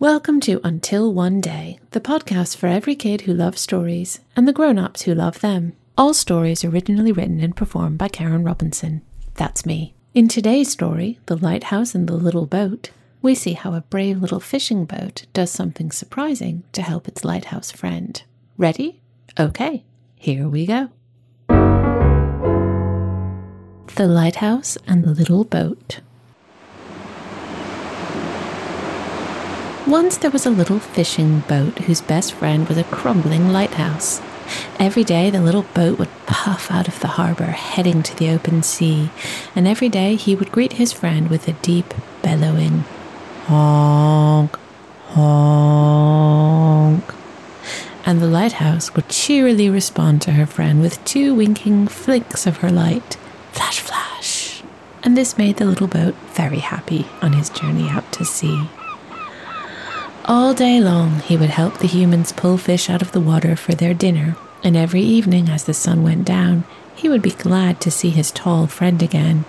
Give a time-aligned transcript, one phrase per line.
[0.00, 4.52] Welcome to Until One Day, the podcast for every kid who loves stories and the
[4.52, 5.72] grown ups who love them.
[5.96, 9.02] All stories originally written and performed by Karen Robinson.
[9.34, 9.94] That's me.
[10.14, 12.90] In today's story, The Lighthouse and the Little Boat,
[13.22, 17.72] we see how a brave little fishing boat does something surprising to help its lighthouse
[17.72, 18.22] friend.
[18.56, 19.00] Ready?
[19.36, 19.82] Okay,
[20.14, 20.90] here we go.
[23.96, 25.98] The Lighthouse and the Little Boat.
[29.88, 34.20] Once there was a little fishing boat whose best friend was a crumbling lighthouse.
[34.78, 38.62] Every day the little boat would puff out of the harbor, heading to the open
[38.62, 39.08] sea,
[39.56, 42.84] and every day he would greet his friend with a deep, bellowing
[43.46, 44.58] honk,
[45.06, 47.04] honk.
[48.04, 52.70] And the lighthouse would cheerily respond to her friend with two winking flicks of her
[52.70, 53.16] light
[53.52, 54.62] flash, flash.
[55.02, 58.68] And this made the little boat very happy on his journey out to sea.
[60.30, 63.72] All day long, he would help the humans pull fish out of the water for
[63.72, 67.90] their dinner, and every evening as the sun went down, he would be glad to
[67.90, 69.46] see his tall friend again.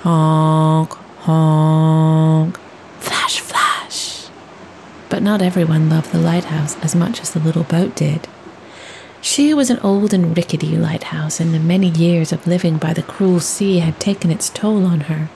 [0.00, 2.58] Honk, honk,
[2.98, 4.26] flash, flash.
[5.08, 8.28] But not everyone loved the lighthouse as much as the little boat did.
[9.22, 13.02] She was an old and rickety lighthouse, and the many years of living by the
[13.02, 15.30] cruel sea had taken its toll on her.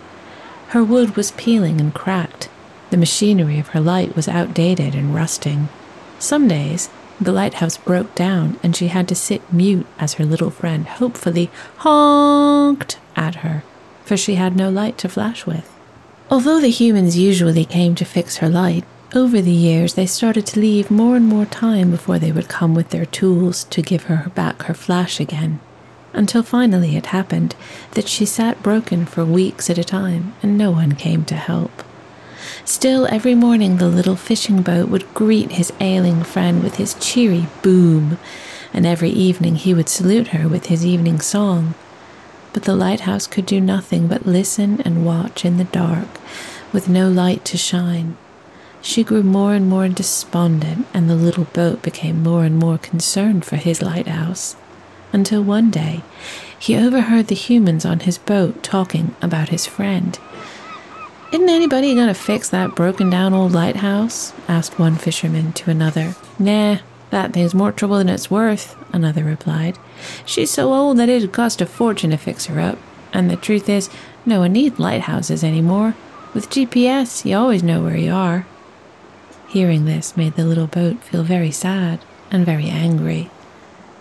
[0.68, 2.50] Her wood was peeling and cracked,
[2.92, 5.70] the machinery of her light was outdated and rusting.
[6.18, 10.50] Some days, the lighthouse broke down and she had to sit mute as her little
[10.50, 13.64] friend hopefully honked at her,
[14.04, 15.74] for she had no light to flash with.
[16.30, 20.60] Although the humans usually came to fix her light, over the years they started to
[20.60, 24.30] leave more and more time before they would come with their tools to give her
[24.34, 25.60] back her flash again.
[26.12, 27.56] Until finally it happened
[27.92, 31.82] that she sat broken for weeks at a time and no one came to help.
[32.64, 37.46] Still, every morning the little fishing boat would greet his ailing friend with his cheery
[37.62, 38.18] boom,
[38.72, 41.74] and every evening he would salute her with his evening song.
[42.52, 46.08] But the lighthouse could do nothing but listen and watch in the dark,
[46.72, 48.16] with no light to shine.
[48.80, 53.44] She grew more and more despondent, and the little boat became more and more concerned
[53.44, 54.56] for his lighthouse.
[55.12, 56.02] Until one day,
[56.58, 60.18] he overheard the humans on his boat talking about his friend.
[61.32, 64.34] Isn't anybody to fix that broken down old lighthouse?
[64.48, 66.14] asked one fisherman to another.
[66.38, 69.78] Nah, that thing's more trouble than it's worth, another replied.
[70.26, 72.78] She's so old that it'd cost a fortune to fix her up.
[73.14, 73.88] And the truth is,
[74.26, 75.94] no one needs lighthouses anymore.
[76.34, 78.46] With GPS, you always know where you are.
[79.48, 82.00] Hearing this made the little boat feel very sad
[82.30, 83.30] and very angry.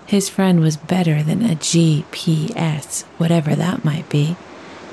[0.06, 4.36] His friend was better than a GPS, whatever that might be.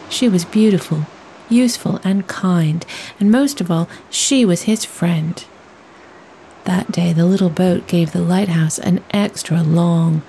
[0.08, 1.04] She was beautiful
[1.50, 2.84] useful, and kind,
[3.18, 5.44] and most of all, she was his friend.
[6.64, 10.22] That day, the little boat gave the lighthouse an extra long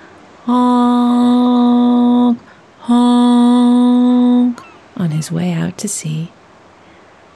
[0.44, 2.38] honk,
[2.80, 4.60] honk
[4.96, 6.32] on his way out to sea.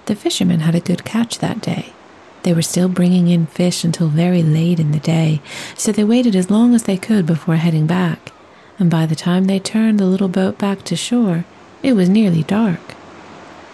[0.07, 1.93] The fishermen had a good catch that day.
[2.43, 5.41] They were still bringing in fish until very late in the day,
[5.77, 8.33] so they waited as long as they could before heading back.
[8.79, 11.45] And by the time they turned the little boat back to shore,
[11.83, 12.81] it was nearly dark.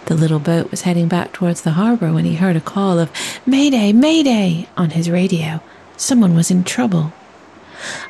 [0.05, 3.11] The little boat was heading back towards the harbor when he heard a call of
[3.45, 5.61] Mayday, Mayday on his radio.
[5.95, 7.13] Someone was in trouble.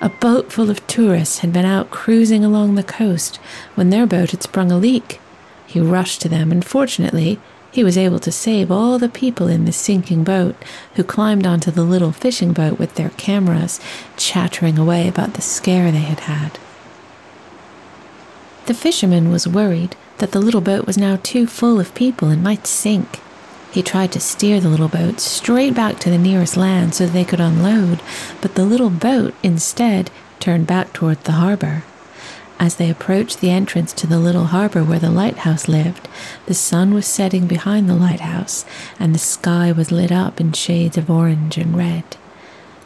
[0.01, 3.37] A boat full of tourists had been out cruising along the coast
[3.75, 5.19] when their boat had sprung a leak.
[5.67, 7.39] He rushed to them, and fortunately,
[7.71, 10.55] he was able to save all the people in the sinking boat
[10.95, 13.79] who climbed onto the little fishing boat with their cameras,
[14.17, 16.59] chattering away about the scare they had had.
[18.71, 22.41] The fisherman was worried that the little boat was now too full of people and
[22.41, 23.19] might sink.
[23.69, 27.25] He tried to steer the little boat straight back to the nearest land so they
[27.25, 27.99] could unload,
[28.39, 31.83] but the little boat instead turned back toward the harbor.
[32.61, 36.07] As they approached the entrance to the little harbor where the lighthouse lived,
[36.45, 38.63] the sun was setting behind the lighthouse,
[38.97, 42.15] and the sky was lit up in shades of orange and red.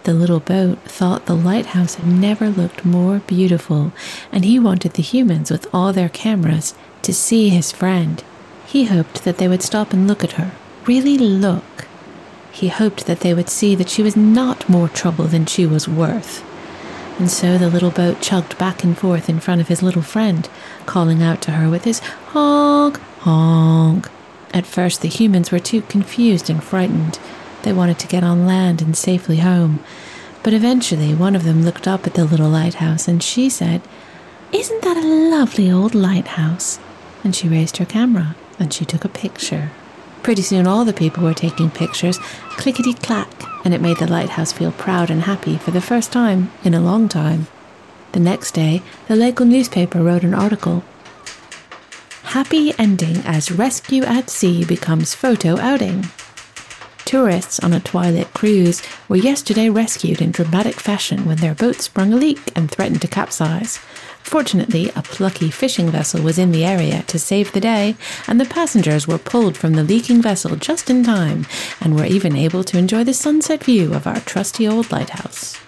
[0.06, 3.92] The little boat thought the lighthouse had never looked more beautiful,
[4.32, 8.24] and he wanted the humans with all their cameras to see his friend.
[8.68, 10.52] He hoped that they would stop and look at her,
[10.86, 11.88] really look.
[12.52, 15.90] He hoped that they would see that she was not more trouble than she was
[15.90, 16.44] worth.
[17.18, 20.48] And so the little boat chugged back and forth in front of his little friend,
[20.86, 21.98] calling out to her with his
[22.28, 24.08] honk, honk.
[24.54, 27.18] At first, the humans were too confused and frightened.
[27.66, 29.84] They wanted to get on land and safely home.
[30.44, 33.82] But eventually, one of them looked up at the little lighthouse and she said,
[34.52, 36.80] Isn't that a lovely old lighthouse?
[37.26, 39.72] and she raised her camera and she took a picture.
[40.22, 42.20] Pretty soon, all the people were taking pictures,
[42.52, 43.30] clickety clack,
[43.66, 46.80] and it made the lighthouse feel proud and happy for the first time in a
[46.80, 47.48] long time.
[48.12, 50.84] The next day, the local newspaper wrote an article
[52.24, 56.06] Happy ending as rescue at sea becomes photo outing.
[57.06, 62.12] Tourists on a twilight cruise were yesterday rescued in dramatic fashion when their boat sprung
[62.12, 63.78] a leak and threatened to capsize.
[64.24, 67.96] Fortunately, a plucky fishing vessel was in the area to save the day,
[68.28, 71.46] and the passengers were pulled from the leaking vessel just in time
[71.80, 75.60] and were even able to enjoy the sunset view of our trusty old lighthouse.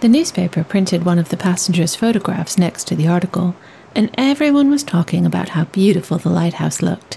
[0.00, 3.56] The newspaper printed one of the passengers' photographs next to the article,
[3.94, 7.16] and everyone was talking about how beautiful the lighthouse looked.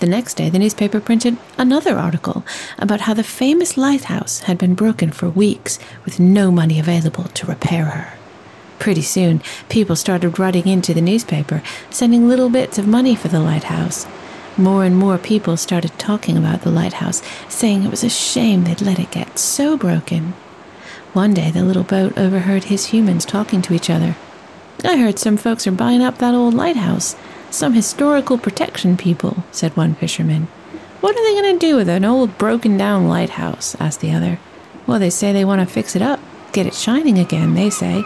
[0.00, 2.42] The next day, the newspaper printed another article
[2.78, 7.46] about how the famous lighthouse had been broken for weeks with no money available to
[7.46, 8.18] repair her.
[8.78, 13.40] Pretty soon, people started writing into the newspaper, sending little bits of money for the
[13.40, 14.06] lighthouse.
[14.56, 18.80] More and more people started talking about the lighthouse, saying it was a shame they'd
[18.80, 20.32] let it get so broken.
[21.12, 24.16] One day, the little boat overheard his humans talking to each other.
[24.82, 27.16] I heard some folks are buying up that old lighthouse.
[27.50, 30.44] Some historical protection people, said one fisherman.
[31.00, 33.74] What are they going to do with an old broken down lighthouse?
[33.80, 34.38] asked the other.
[34.86, 36.20] Well, they say they want to fix it up,
[36.52, 38.04] get it shining again, they say.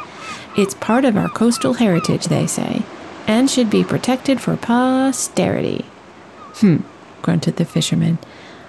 [0.56, 2.82] It's part of our coastal heritage, they say,
[3.26, 5.84] and should be protected for posterity.
[6.54, 6.78] Hmm,
[7.20, 8.18] grunted the fisherman.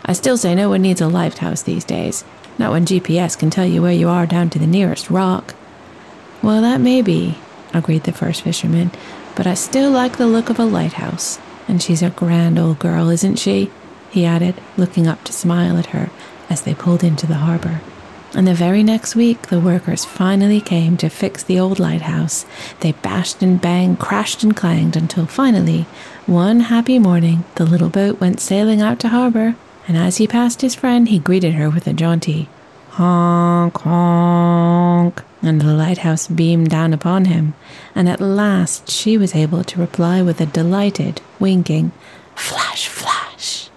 [0.03, 2.25] I still say no one needs a lighthouse these days,
[2.57, 5.55] not when GPS can tell you where you are down to the nearest rock.
[6.41, 7.37] Well, that may be,
[7.77, 8.91] agreed the first fisherman,
[9.35, 11.39] but I still like the look of a lighthouse.
[11.67, 13.71] And she's a grand old girl, isn't she?
[14.11, 16.09] he added, looking up to smile at her
[16.49, 17.81] as they pulled into the harbor.
[18.33, 22.45] And the very next week, the workers finally came to fix the old lighthouse.
[22.79, 25.85] They bashed and banged, crashed and clanged until finally,
[26.25, 29.55] one happy morning, the little boat went sailing out to harbor.
[29.87, 32.47] And as he passed his friend, he greeted her with a jaunty
[32.95, 37.53] honk honk and the lighthouse beamed down upon him,
[37.93, 41.91] and at last she was able to reply with a delighted, winking,
[42.35, 43.69] flash, flash.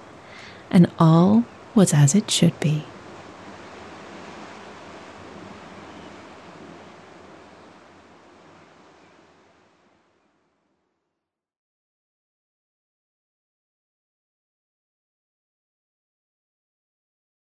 [0.70, 1.44] And all
[1.74, 2.84] was as it should be.